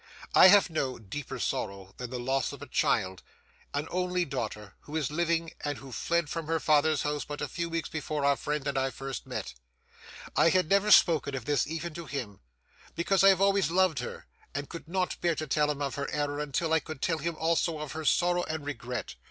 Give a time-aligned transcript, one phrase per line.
[0.33, 5.11] I have no deeper sorrow than the loss of a child,—an only daughter, who is
[5.11, 8.65] living, and who fled from her father's house but a few weeks before our friend
[8.65, 9.53] and I first met.
[10.35, 12.39] I had never spoken of this even to him,
[12.95, 14.25] because I have always loved her,
[14.55, 17.19] and I could not bear to tell him of her error until I could tell
[17.19, 19.13] him also of her sorrow and regret.